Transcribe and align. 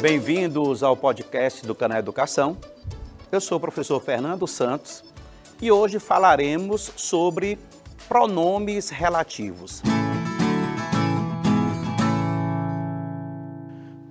Bem-vindos 0.00 0.82
ao 0.82 0.94
podcast 0.94 1.66
do 1.66 1.74
Canal 1.74 1.98
Educação. 1.98 2.58
Eu 3.32 3.40
sou 3.40 3.56
o 3.56 3.60
professor 3.60 3.98
Fernando 3.98 4.46
Santos 4.46 5.02
e 5.60 5.72
hoje 5.72 5.98
falaremos 5.98 6.92
sobre 6.96 7.58
pronomes 8.06 8.90
relativos. 8.90 9.82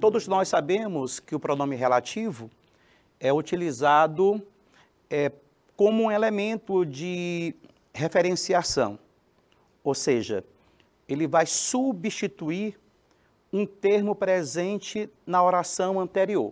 Todos 0.02 0.27
nós 0.27 0.48
sabemos 0.48 1.20
que 1.20 1.36
o 1.36 1.39
pronome 1.39 1.75
relativo 1.75 2.49
é 3.20 3.31
utilizado 3.31 4.41
é, 5.07 5.31
como 5.77 6.05
um 6.05 6.11
elemento 6.11 6.83
de 6.83 7.54
referenciação, 7.93 8.97
ou 9.83 9.93
seja, 9.93 10.43
ele 11.07 11.27
vai 11.27 11.45
substituir 11.45 12.75
um 13.56 13.66
termo 13.66 14.14
presente 14.14 15.09
na 15.26 15.41
oração 15.41 15.98
anterior. 15.98 16.52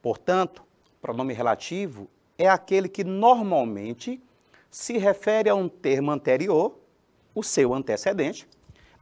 Portanto, 0.00 0.62
pronome 0.98 1.34
relativo 1.34 2.08
é 2.38 2.48
aquele 2.48 2.88
que 2.88 3.04
normalmente 3.04 4.18
se 4.70 4.96
refere 4.96 5.50
a 5.50 5.54
um 5.54 5.68
termo 5.68 6.10
anterior, 6.10 6.74
o 7.34 7.42
seu 7.42 7.74
antecedente, 7.74 8.48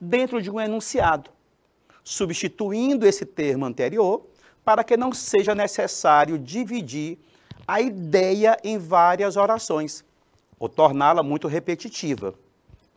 dentro 0.00 0.42
de 0.42 0.50
um 0.50 0.60
enunciado, 0.60 1.30
substituindo 2.02 3.06
esse 3.06 3.24
termo 3.24 3.64
anterior 3.64 4.26
para 4.64 4.82
que 4.82 4.96
não 4.96 5.12
seja 5.12 5.54
necessário 5.54 6.36
dividir 6.36 7.16
a 7.64 7.80
ideia 7.80 8.58
em 8.64 8.76
várias 8.76 9.36
orações 9.36 10.04
ou 10.58 10.68
torná-la 10.68 11.22
muito 11.22 11.46
repetitiva. 11.46 12.34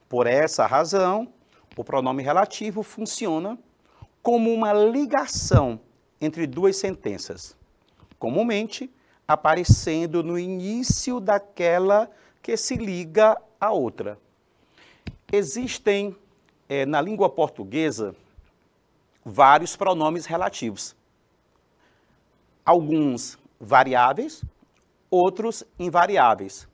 Por 0.08 0.26
essa 0.26 0.66
razão, 0.66 1.32
o 1.76 1.84
pronome 1.84 2.24
relativo 2.24 2.84
funciona 2.84 3.58
como 4.22 4.54
uma 4.54 4.74
ligação 4.74 5.80
entre 6.20 6.46
duas 6.46 6.76
sentenças, 6.76 7.56
comumente 8.18 8.92
aparecendo 9.28 10.24
no 10.24 10.38
início 10.38 11.20
daquela 11.20 12.10
que 12.42 12.58
se 12.58 12.76
liga 12.76 13.40
à 13.60 13.72
outra. 13.72 14.18
Existem, 15.32 16.16
é, 16.68 16.86
na 16.86 17.02
língua 17.02 17.30
portuguesa, 17.30 18.16
vários 19.24 19.76
pronomes 19.76 20.26
relativos. 20.26 20.96
Alguns 22.66 23.38
variáveis, 23.60 24.44
outros 25.10 25.64
invariáveis. 25.78 26.68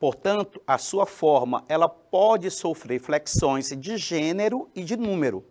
Portanto, 0.00 0.62
a 0.66 0.78
sua 0.78 1.04
forma 1.04 1.62
ela 1.68 1.86
pode 1.86 2.50
sofrer 2.50 2.98
flexões 2.98 3.68
de 3.68 3.98
gênero 3.98 4.66
e 4.74 4.82
de 4.82 4.96
número, 4.96 5.44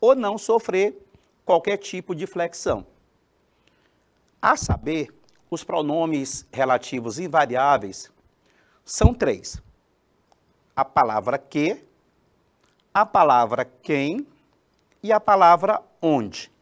ou 0.00 0.14
não 0.14 0.38
sofrer 0.38 1.04
qualquer 1.44 1.78
tipo 1.78 2.14
de 2.14 2.24
flexão. 2.24 2.86
A 4.40 4.56
saber, 4.56 5.12
os 5.50 5.64
pronomes 5.64 6.46
relativos 6.52 7.18
invariáveis 7.18 8.08
são 8.84 9.12
três: 9.12 9.60
a 10.76 10.84
palavra 10.84 11.36
que, 11.36 11.84
a 12.94 13.04
palavra 13.04 13.64
quem 13.64 14.24
e 15.02 15.12
a 15.12 15.18
palavra 15.18 15.82
onde. 16.00 16.52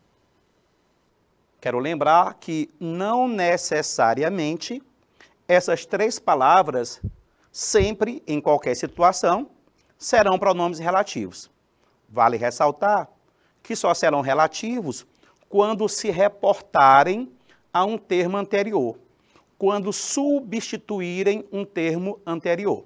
Quero 1.61 1.79
lembrar 1.79 2.33
que 2.41 2.71
não 2.81 3.29
necessariamente 3.29 4.83
essas 5.51 5.85
três 5.85 6.21
palavras, 6.21 7.03
sempre, 7.51 8.23
em 8.25 8.41
qualquer 8.41 8.77
situação, 8.77 9.51
serão 9.99 10.39
pronomes 10.39 10.79
relativos. 10.79 11.51
Vale 12.09 12.37
ressaltar 12.37 13.09
que 13.61 13.75
só 13.75 13.93
serão 13.93 14.21
relativos 14.21 15.05
quando 15.49 15.89
se 15.89 16.09
reportarem 16.09 17.33
a 17.73 17.85
um 17.85 17.99
termo 17.99 18.37
anterior, 18.37 18.97
quando 19.59 19.93
substituírem 19.93 21.45
um 21.51 21.65
termo 21.65 22.21
anterior, 22.25 22.85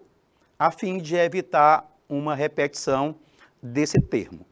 a 0.58 0.70
fim 0.70 0.96
de 0.96 1.16
evitar 1.16 1.86
uma 2.08 2.34
repetição 2.34 3.14
desse 3.62 4.00
termo. 4.00 4.46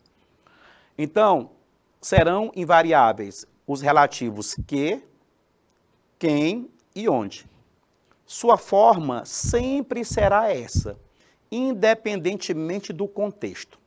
Então, 0.99 1.53
serão 1.99 2.53
invariáveis 2.55 3.47
os 3.67 3.81
relativos 3.81 4.55
que, 4.67 5.03
quem 6.19 6.71
e 6.95 7.09
onde. 7.09 7.51
Sua 8.33 8.57
forma 8.57 9.27
sempre 9.27 10.07
será 10.07 10.51
essa, 10.51 10.99
independentemente 11.51 12.91
do 12.91 13.07
contexto. 13.07 13.79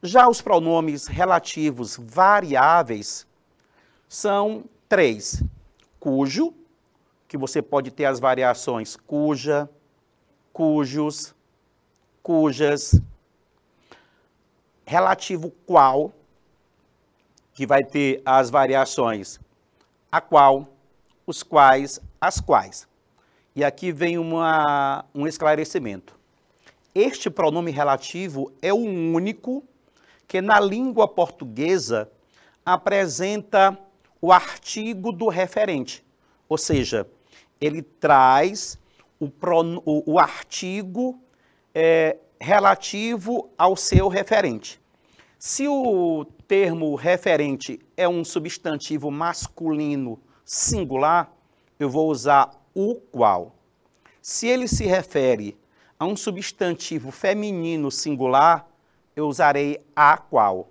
Já 0.00 0.28
os 0.28 0.40
pronomes 0.40 1.08
relativos 1.08 1.96
variáveis 2.00 3.26
são 4.08 4.62
três: 4.88 5.42
cujo, 5.98 6.54
que 7.26 7.36
você 7.36 7.60
pode 7.60 7.90
ter 7.90 8.04
as 8.04 8.20
variações 8.20 8.94
cuja, 8.94 9.68
cujos, 10.52 11.34
cujas, 12.22 13.00
relativo 14.86 15.50
qual, 15.66 16.12
que 17.52 17.66
vai 17.66 17.82
ter 17.82 18.22
as 18.24 18.50
variações 18.50 19.40
a 20.12 20.20
qual, 20.20 20.68
os 21.26 21.42
quais, 21.42 22.00
as 22.20 22.40
quais. 22.40 22.91
E 23.54 23.62
aqui 23.62 23.92
vem 23.92 24.16
uma, 24.16 25.04
um 25.14 25.26
esclarecimento. 25.26 26.18
Este 26.94 27.28
pronome 27.28 27.70
relativo 27.70 28.52
é 28.62 28.72
o 28.72 28.78
único 28.78 29.62
que 30.26 30.40
na 30.40 30.58
língua 30.58 31.06
portuguesa 31.06 32.10
apresenta 32.64 33.78
o 34.20 34.32
artigo 34.32 35.12
do 35.12 35.28
referente, 35.28 36.04
ou 36.48 36.56
seja, 36.56 37.06
ele 37.60 37.82
traz 37.82 38.78
o, 39.18 39.28
pron, 39.28 39.82
o, 39.84 40.12
o 40.12 40.18
artigo 40.18 41.20
é, 41.74 42.16
relativo 42.40 43.50
ao 43.58 43.76
seu 43.76 44.08
referente. 44.08 44.80
Se 45.38 45.66
o 45.66 46.24
termo 46.46 46.94
referente 46.94 47.80
é 47.96 48.08
um 48.08 48.24
substantivo 48.24 49.10
masculino 49.10 50.20
singular, 50.44 51.32
eu 51.78 51.90
vou 51.90 52.08
usar 52.08 52.61
o 52.74 52.94
qual. 52.94 53.54
Se 54.20 54.46
ele 54.46 54.68
se 54.68 54.84
refere 54.86 55.56
a 55.98 56.04
um 56.04 56.16
substantivo 56.16 57.10
feminino 57.10 57.90
singular, 57.90 58.68
eu 59.14 59.26
usarei 59.26 59.84
a 59.94 60.16
qual. 60.16 60.68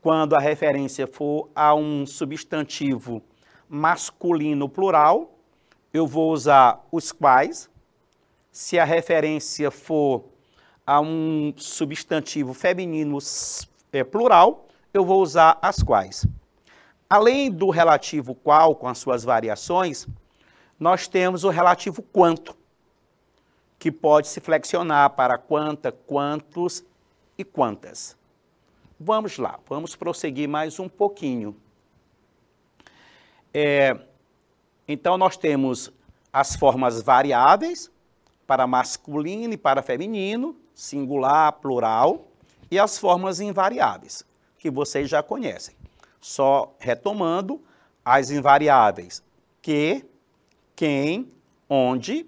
Quando 0.00 0.36
a 0.36 0.40
referência 0.40 1.06
for 1.06 1.48
a 1.54 1.74
um 1.74 2.06
substantivo 2.06 3.22
masculino 3.68 4.68
plural, 4.68 5.36
eu 5.92 6.06
vou 6.06 6.32
usar 6.32 6.84
os 6.92 7.10
quais. 7.10 7.68
Se 8.52 8.78
a 8.78 8.84
referência 8.84 9.70
for 9.70 10.24
a 10.86 11.00
um 11.00 11.52
substantivo 11.56 12.54
feminino 12.54 13.18
é, 13.92 14.04
plural, 14.04 14.68
eu 14.94 15.04
vou 15.04 15.20
usar 15.20 15.58
as 15.60 15.82
quais. 15.82 16.26
Além 17.08 17.50
do 17.50 17.70
relativo 17.70 18.34
qual, 18.34 18.74
com 18.74 18.88
as 18.88 18.98
suas 18.98 19.24
variações, 19.24 20.06
nós 20.78 21.08
temos 21.08 21.44
o 21.44 21.48
relativo 21.48 22.02
quanto, 22.02 22.56
que 23.78 23.90
pode 23.90 24.28
se 24.28 24.40
flexionar 24.40 25.10
para 25.10 25.38
quanta, 25.38 25.92
quantos 25.92 26.84
e 27.36 27.44
quantas. 27.44 28.16
Vamos 28.98 29.38
lá, 29.38 29.58
vamos 29.68 29.94
prosseguir 29.94 30.48
mais 30.48 30.80
um 30.80 30.88
pouquinho. 30.88 31.56
É, 33.52 33.98
então, 34.88 35.16
nós 35.18 35.36
temos 35.36 35.92
as 36.32 36.56
formas 36.56 37.00
variáveis 37.00 37.90
para 38.46 38.66
masculino 38.66 39.54
e 39.54 39.56
para 39.56 39.82
feminino, 39.82 40.56
singular, 40.74 41.52
plural, 41.52 42.28
e 42.70 42.78
as 42.78 42.98
formas 42.98 43.40
invariáveis, 43.40 44.24
que 44.58 44.70
vocês 44.70 45.08
já 45.08 45.22
conhecem. 45.22 45.74
Só 46.20 46.74
retomando, 46.78 47.62
as 48.04 48.30
invariáveis 48.30 49.22
que, 49.60 50.04
quem, 50.76 51.32
onde, 51.68 52.26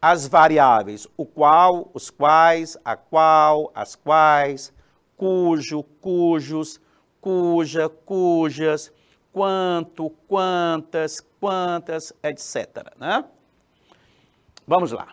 as 0.00 0.28
variáveis 0.28 1.08
o 1.16 1.24
qual, 1.24 1.90
os 1.94 2.10
quais, 2.10 2.76
a 2.84 2.96
qual, 2.96 3.72
as 3.74 3.96
quais, 3.96 4.72
cujo, 5.16 5.82
cujos, 6.00 6.80
cuja, 7.20 7.88
cujas, 7.88 8.92
quanto, 9.32 10.10
quantas, 10.28 11.20
quantas, 11.40 12.12
etc. 12.22 12.92
Né? 12.98 13.24
Vamos 14.66 14.92
lá. 14.92 15.08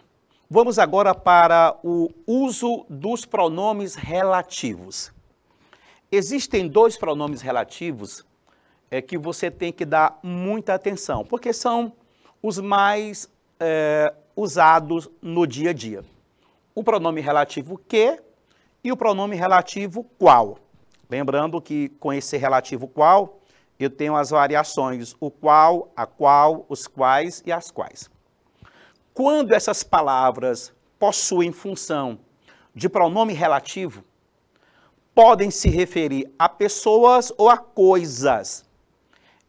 Vamos 0.50 0.80
agora 0.80 1.14
para 1.14 1.78
o 1.84 2.10
uso 2.26 2.84
dos 2.90 3.24
pronomes 3.24 3.94
relativos. 3.94 5.14
Existem 6.12 6.68
dois 6.68 6.98
pronomes 6.98 7.42
relativos 7.42 8.26
é, 8.90 9.00
que 9.00 9.16
você 9.16 9.52
tem 9.52 9.72
que 9.72 9.86
dar 9.86 10.20
muita 10.24 10.74
atenção, 10.74 11.24
porque 11.24 11.54
são 11.54 11.94
os 12.42 12.60
mais 12.60 13.30
é, 13.60 14.14
usados 14.36 15.10
no 15.22 15.46
dia 15.46 15.72
a 15.72 15.74
dia. 15.74 16.04
O 16.74 16.84
pronome 16.84 17.22
relativo 17.22 17.78
que 17.88 18.20
e 18.84 18.92
o 18.92 18.98
pronome 18.98 19.36
relativo 19.36 20.04
qual. 20.18 20.58
Lembrando 21.10 21.60
que 21.60 21.90
com 22.00 22.14
esse 22.14 22.38
relativo 22.38 22.88
qual, 22.88 23.40
eu 23.80 23.90
tenho 23.90 24.16
as 24.16 24.30
variações 24.30 25.16
o 25.20 25.32
qual, 25.32 25.92
a 25.96 26.06
qual, 26.06 26.66
os 26.70 26.88
quais 26.88 27.42
e 27.46 27.52
as 27.52 27.72
quais. 27.72 28.10
Quando 29.14 29.54
essas 29.54 29.84
palavras 29.84 30.74
possuem 30.98 31.52
função 31.52 32.20
de 32.76 32.88
pronome 32.88 33.34
relativo, 33.34 34.04
podem 35.14 35.50
se 35.52 35.70
referir 35.70 36.32
a 36.38 36.48
pessoas 36.48 37.34
ou 37.38 37.50
a 37.50 37.58
coisas, 37.58 38.66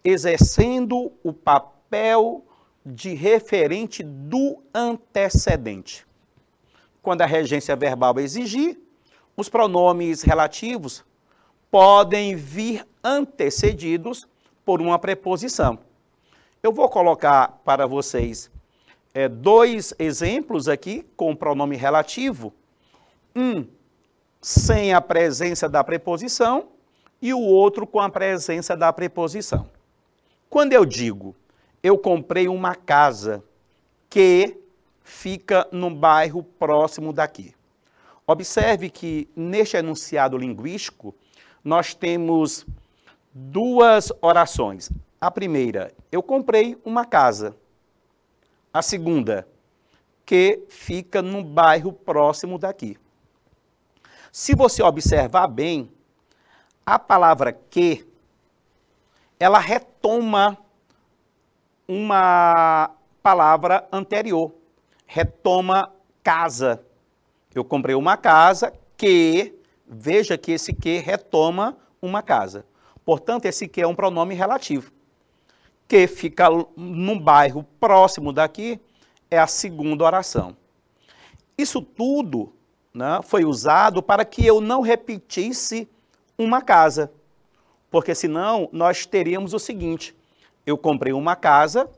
exercendo 0.03 1.13
o 1.23 1.33
papel 1.33 2.45
de 2.85 3.15
referente 3.15 4.03
do 4.03 4.63
antecedente. 4.75 6.07
Quando 7.03 7.23
a 7.23 7.27
regência 7.27 7.77
verbal 7.77 8.19
exigir, 8.19 8.79
os 9.37 9.49
pronomes 9.49 10.23
relativos 10.23 11.05
podem 11.71 12.35
vir 12.37 12.87
antecedidos 13.03 14.27
por 14.65 14.81
uma 14.81 14.99
preposição. 14.99 15.79
Eu 16.63 16.73
vou 16.73 16.89
colocar 16.89 17.61
para 17.65 17.87
vocês 17.87 18.51
é, 19.15 19.29
dois 19.29 19.95
exemplos 19.99 20.69
aqui 20.69 21.07
com 21.17 21.35
pronome 21.35 21.77
relativo. 21.77 22.53
Um 23.35 23.67
sem 24.41 24.95
a 24.95 25.01
presença 25.01 25.69
da 25.69 25.85
preposição 25.85 26.69
e 27.21 27.35
o 27.35 27.41
outro 27.41 27.87
com 27.87 28.01
a 28.01 28.09
presença 28.09 28.77
da 28.77 28.93
preposição. 28.93 29.69
Quando 30.49 30.73
eu 30.73 30.85
digo, 30.85 31.37
eu 31.83 31.97
comprei 31.97 32.49
uma 32.49 32.75
casa 32.75 33.43
que 34.09 34.59
fica 35.03 35.67
num 35.73 35.95
bairro 35.95 36.43
próximo 36.43 37.13
daqui. 37.13 37.55
Observe 38.27 38.91
que 38.91 39.29
neste 39.35 39.77
enunciado 39.77 40.37
linguístico, 40.37 41.15
nós 41.65 41.95
temos 41.95 42.67
duas 43.33 44.13
orações. 44.21 44.91
A 45.21 45.31
primeira, 45.31 45.93
eu 46.13 46.23
comprei 46.23 46.79
uma 46.85 47.05
casa. 47.05 47.57
A 48.73 48.83
segunda, 48.83 49.47
que 50.25 50.65
fica 50.69 51.21
num 51.21 51.43
bairro 51.43 51.93
próximo 51.93 52.59
daqui. 52.59 52.97
Se 54.31 54.55
você 54.55 54.83
observar 54.83 55.49
bem, 55.49 55.91
a 56.87 56.99
palavra 56.99 57.53
que, 57.53 58.07
ela 59.41 59.59
retoma 59.59 60.57
uma 61.91 62.93
palavra 63.21 63.89
anterior. 63.91 64.53
Retoma 65.09 65.91
casa. 66.23 66.85
Eu 67.53 67.65
comprei 67.65 67.97
uma 67.97 68.17
casa 68.17 68.73
que, 68.97 69.59
veja 69.89 70.39
que 70.39 70.53
esse 70.53 70.73
que 70.73 70.99
retoma 70.99 71.77
uma 72.01 72.23
casa. 72.23 72.65
Portanto, 73.05 73.47
esse 73.47 73.67
que 73.67 73.81
é 73.81 73.87
um 73.89 73.95
pronome 73.97 74.37
relativo. 74.37 74.93
Que 75.89 76.07
fica 76.07 76.47
num 76.77 77.19
bairro 77.19 77.65
próximo 77.81 78.33
daqui 78.33 78.81
é 79.29 79.41
a 79.41 79.49
segunda 79.49 80.05
oração. 80.05 80.57
Isso 81.59 81.83
tudo 81.83 82.53
né, 82.95 83.19
foi 83.25 83.45
usado 83.45 84.01
para 84.01 84.25
que 84.25 84.47
eu 84.47 84.61
não 84.61 84.81
repetisse 84.81 85.89
uma 86.39 86.63
casa. 86.63 87.13
Porque 87.91 88.15
senão 88.15 88.69
nós 88.71 89.07
teríamos 89.07 89.55
o 89.55 89.59
seguinte: 89.59 90.15
eu 90.71 90.79
comprei 90.79 91.13
uma 91.13 91.37
casa, 91.37 91.91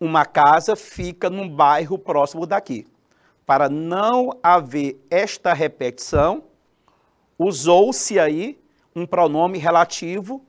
uma 0.00 0.24
casa 0.24 0.76
fica 0.76 1.28
num 1.28 1.48
bairro 1.48 1.98
próximo 1.98 2.46
daqui. 2.46 2.86
Para 3.44 3.68
não 3.68 4.38
haver 4.42 5.00
esta 5.10 5.52
repetição, 5.52 6.44
usou-se 7.38 8.18
aí 8.18 8.58
um 8.94 9.06
pronome 9.06 9.58
relativo 9.58 10.44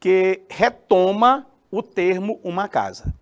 que 0.00 0.42
retoma 0.48 1.46
o 1.70 1.82
termo 1.82 2.40
uma 2.42 2.68
casa. 2.68 3.12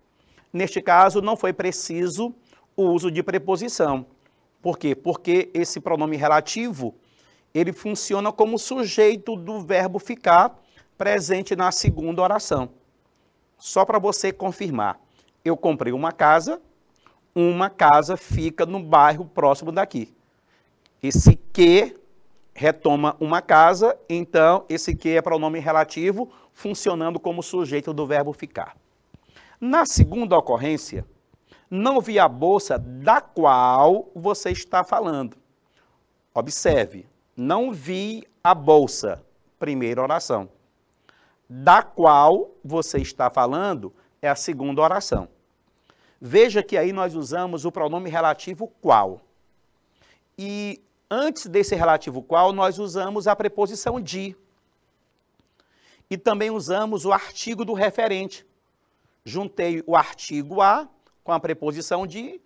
Neste 0.51 0.81
caso, 0.81 1.21
não 1.21 1.35
foi 1.35 1.53
preciso 1.53 2.33
o 2.75 2.83
uso 2.83 3.11
de 3.11 3.21
preposição. 3.21 4.05
Por 4.61 4.77
quê? 4.77 4.95
Porque 4.95 5.49
esse 5.53 5.79
pronome 5.79 6.17
relativo, 6.17 6.95
ele 7.53 7.73
funciona 7.73 8.31
como 8.31 8.57
sujeito 8.57 9.35
do 9.35 9.61
verbo 9.61 9.99
ficar 9.99 10.59
presente 10.97 11.55
na 11.55 11.71
segunda 11.71 12.21
oração. 12.21 12.69
Só 13.57 13.83
para 13.85 13.99
você 13.99 14.31
confirmar. 14.31 14.99
Eu 15.43 15.57
comprei 15.57 15.93
uma 15.93 16.11
casa, 16.11 16.61
uma 17.33 17.69
casa 17.69 18.17
fica 18.17 18.65
no 18.65 18.81
bairro 18.81 19.25
próximo 19.25 19.71
daqui. 19.71 20.13
Esse 21.01 21.35
que 21.35 21.95
retoma 22.53 23.15
uma 23.19 23.41
casa, 23.41 23.97
então 24.09 24.65
esse 24.67 24.95
que 24.95 25.09
é 25.09 25.21
pronome 25.21 25.59
relativo, 25.59 26.29
funcionando 26.51 27.19
como 27.19 27.43
sujeito 27.43 27.93
do 27.93 28.07
verbo 28.07 28.33
ficar. 28.33 28.75
Na 29.61 29.85
segunda 29.85 30.37
ocorrência, 30.37 31.05
não 31.69 32.01
vi 32.01 32.17
a 32.17 32.27
bolsa 32.27 32.79
da 32.79 33.21
qual 33.21 34.09
você 34.15 34.51
está 34.51 34.83
falando. 34.83 35.37
Observe, 36.33 37.05
não 37.35 37.71
vi 37.71 38.23
a 38.43 38.55
bolsa, 38.55 39.23
primeira 39.59 40.01
oração. 40.01 40.49
Da 41.49 41.81
qual 41.81 42.51
você 42.63 42.99
está 42.99 43.29
falando 43.29 43.93
é 44.21 44.27
a 44.27 44.35
segunda 44.35 44.81
oração. 44.81 45.29
Veja 46.19 46.63
que 46.63 46.77
aí 46.77 46.91
nós 46.91 47.15
usamos 47.15 47.63
o 47.63 47.71
pronome 47.71 48.09
relativo 48.09 48.67
qual. 48.81 49.21
E 50.37 50.81
antes 51.09 51.45
desse 51.45 51.75
relativo 51.75 52.21
qual, 52.21 52.51
nós 52.51 52.79
usamos 52.79 53.27
a 53.27 53.35
preposição 53.35 54.01
de. 54.01 54.35
E 56.09 56.17
também 56.17 56.49
usamos 56.49 57.05
o 57.05 57.11
artigo 57.11 57.63
do 57.63 57.73
referente. 57.73 58.45
Juntei 59.23 59.83
o 59.85 59.95
artigo 59.95 60.61
a 60.61 60.87
com 61.23 61.31
a 61.31 61.39
preposição 61.39 62.07
de 62.07 62.39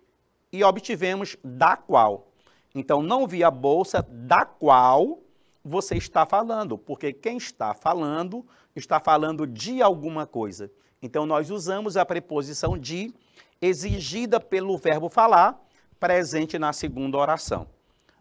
e 0.52 0.62
obtivemos 0.64 1.36
da 1.42 1.76
qual. 1.76 2.26
Então, 2.74 3.02
não 3.02 3.26
vi 3.26 3.44
a 3.44 3.50
bolsa 3.50 4.04
da 4.08 4.44
qual 4.44 5.20
você 5.64 5.96
está 5.96 6.26
falando, 6.26 6.76
porque 6.76 7.12
quem 7.12 7.36
está 7.36 7.72
falando 7.74 8.44
está 8.74 8.98
falando 8.98 9.46
de 9.46 9.82
alguma 9.82 10.26
coisa. 10.26 10.70
Então, 11.00 11.26
nós 11.26 11.50
usamos 11.50 11.96
a 11.96 12.04
preposição 12.04 12.76
de 12.76 13.12
exigida 13.60 14.40
pelo 14.40 14.76
verbo 14.76 15.08
falar, 15.08 15.60
presente 16.00 16.58
na 16.58 16.72
segunda 16.72 17.16
oração. 17.16 17.68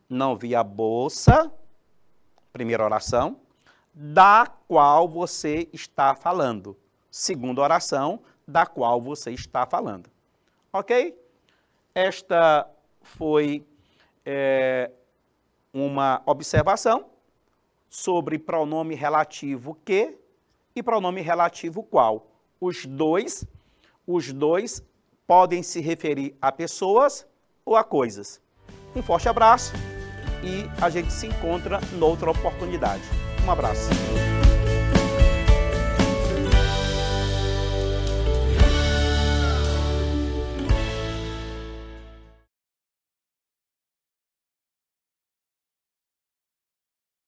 Não 0.09 0.35
vi 0.35 0.55
a 0.55 0.63
bolsa, 0.63 1.51
primeira 2.53 2.83
oração, 2.83 3.39
da 3.93 4.45
qual 4.67 5.07
você 5.07 5.67
está 5.74 6.13
falando. 6.15 6.77
Segunda 7.10 7.62
oração, 7.62 8.21
da 8.48 8.65
qual 8.65 9.01
você 9.01 9.31
está 9.31 9.65
falando. 9.65 10.10
Ok? 10.71 11.17
Esta 11.93 12.69
foi 13.01 13.65
é, 14.25 14.91
uma 15.74 16.21
observação 16.25 17.11
sobre 17.91 18.39
pronome 18.39 18.95
relativo 18.95 19.77
que 19.83 20.17
e 20.74 20.81
pronome 20.81 21.21
relativo 21.21 21.83
qual. 21.83 22.25
Os 22.60 22.86
dois, 22.86 23.45
os 24.07 24.31
dois 24.31 24.81
podem 25.27 25.62
se 25.62 25.81
referir 25.81 26.33
a 26.41 26.53
pessoas 26.53 27.27
ou 27.65 27.75
a 27.75 27.83
coisas. 27.83 28.41
Um 28.95 29.03
forte 29.03 29.27
abraço 29.27 29.74
e 30.41 30.63
a 30.81 30.89
gente 30.89 31.12
se 31.12 31.27
encontra 31.27 31.81
noutra 31.98 32.31
oportunidade. 32.31 33.03
Um 33.45 33.51
abraço. 33.51 33.89